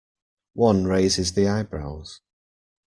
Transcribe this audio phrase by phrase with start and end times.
[0.55, 2.21] One raises the eyebrows.